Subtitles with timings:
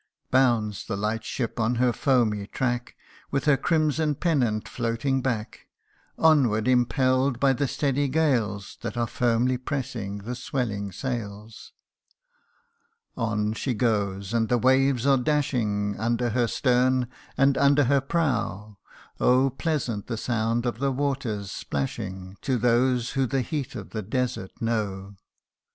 [0.31, 2.95] Bounds the light ship on her foamy track,
[3.29, 5.67] With her crimson pennant floating back:
[6.17, 11.73] Onward impell'd by the steady gales, That are firmly pressing the swelling sails.
[13.15, 17.07] On she goes, and the waves are dashing Under her stern,
[17.37, 18.79] and under her prow;
[19.19, 19.51] Oh!
[19.51, 24.59] pleasant the sound of the waters splashing To those who the heat of the desert
[24.59, 25.13] know.